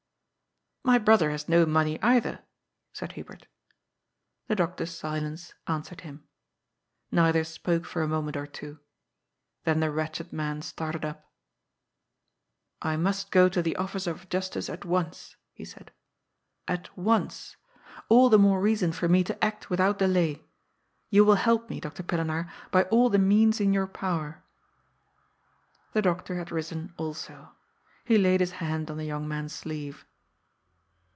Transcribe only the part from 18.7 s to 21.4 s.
for me to act without delay. You will